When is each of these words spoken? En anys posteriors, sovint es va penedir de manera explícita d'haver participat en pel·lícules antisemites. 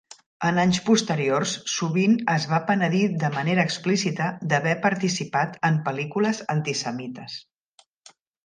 En 0.47 0.59
anys 0.61 0.77
posteriors, 0.85 1.51
sovint 1.73 2.15
es 2.35 2.47
va 2.53 2.61
penedir 2.71 3.03
de 3.25 3.31
manera 3.37 3.67
explícita 3.69 4.31
d'haver 4.55 4.75
participat 4.89 5.63
en 5.71 5.81
pel·lícules 5.91 6.45
antisemites. 6.59 7.41